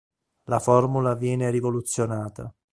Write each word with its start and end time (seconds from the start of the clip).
La 0.45 0.57
formula 0.59 1.13
viene 1.13 1.51
rivoluzionata. 1.51 2.51